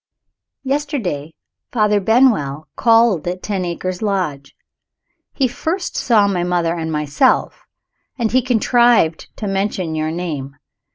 Yesterday, 0.63 1.31
Father 1.71 1.99
Benwell 2.01 2.67
called 2.75 3.27
at 3.27 3.43
Ten 3.43 3.63
Acres 3.63 4.01
Lodge. 4.01 4.55
He 5.31 5.47
first 5.47 5.95
saw 5.95 6.27
my 6.27 6.43
mother 6.43 6.73
and 6.75 6.91
myself 6.91 7.67
and 8.17 8.31
he 8.31 8.41
contrived 8.41 9.29
to 9.35 9.45
mention 9.45 9.93
your 9.93 10.09
name. 10.09 10.55